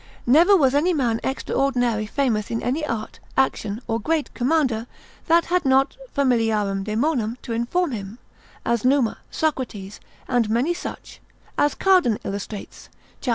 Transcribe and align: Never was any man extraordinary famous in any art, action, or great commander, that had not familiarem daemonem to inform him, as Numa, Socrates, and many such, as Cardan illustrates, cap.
Never 0.25 0.57
was 0.57 0.73
any 0.73 0.95
man 0.95 1.19
extraordinary 1.23 2.07
famous 2.07 2.49
in 2.49 2.63
any 2.63 2.83
art, 2.87 3.19
action, 3.37 3.81
or 3.87 3.99
great 3.99 4.33
commander, 4.33 4.87
that 5.27 5.45
had 5.45 5.63
not 5.63 5.95
familiarem 6.15 6.83
daemonem 6.83 7.37
to 7.43 7.53
inform 7.53 7.91
him, 7.91 8.17
as 8.65 8.83
Numa, 8.83 9.19
Socrates, 9.29 9.99
and 10.27 10.49
many 10.49 10.73
such, 10.73 11.21
as 11.55 11.75
Cardan 11.75 12.17
illustrates, 12.23 12.89
cap. 13.21 13.29